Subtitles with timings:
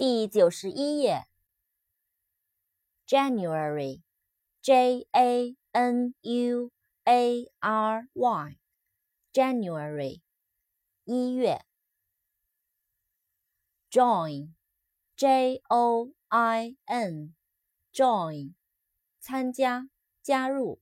[0.00, 1.26] 第九十一页。
[3.06, 6.70] January，J A N U
[7.04, 10.22] A R Y，January，
[11.04, 11.66] 一月。
[13.90, 18.54] Join，J O I N，Join，
[19.18, 19.90] 参加，
[20.22, 20.80] 加入。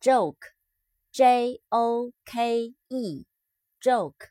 [0.00, 4.28] Joke，J O K E，Joke，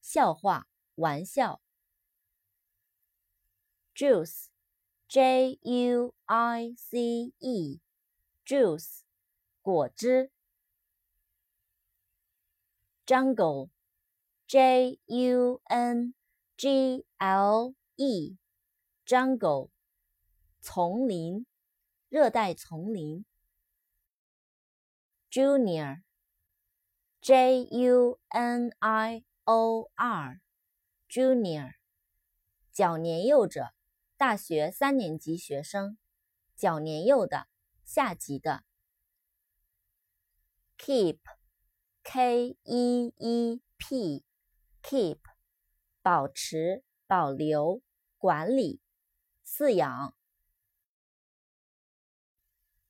[0.00, 0.66] 笑话。
[0.96, 1.60] 玩笑。
[3.94, 9.02] Juice，J U I C E，Juice，
[9.60, 10.30] 果汁。
[13.04, 16.14] Jungle，J U N
[16.56, 19.70] G L E，Jungle，
[20.60, 21.46] 丛林，
[22.08, 23.24] 热带丛林。
[25.30, 26.04] Junior，J
[27.64, 30.40] U N I O R。
[31.12, 31.74] Junior，
[32.72, 33.74] 较年幼者，
[34.16, 35.98] 大学三年级学生，
[36.56, 37.48] 较年幼的，
[37.84, 38.64] 下级的。
[40.78, 45.18] Keep，K E E P，Keep，
[46.00, 47.82] 保持、保留、
[48.16, 48.80] 管理、
[49.46, 50.16] 饲养。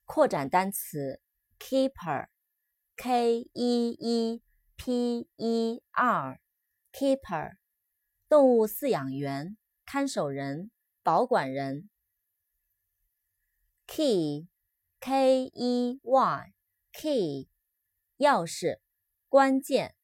[0.05, 1.21] 扩展单词
[1.59, 4.43] ，Keeper，K E E
[4.77, 7.57] P E R，Keeper。
[8.33, 10.71] 动物饲养员、看守人、
[11.03, 11.91] 保管人。
[13.87, 17.51] Key，K E Y，Key，
[18.17, 18.79] 钥匙、
[19.29, 19.95] 关键。